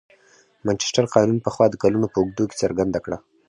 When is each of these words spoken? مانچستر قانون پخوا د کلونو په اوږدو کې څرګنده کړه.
مانچستر 0.65 1.05
قانون 1.15 1.37
پخوا 1.45 1.65
د 1.69 1.75
کلونو 1.83 2.07
په 2.11 2.17
اوږدو 2.19 2.43
کې 2.49 2.59
څرګنده 2.63 2.99
کړه. 3.05 3.17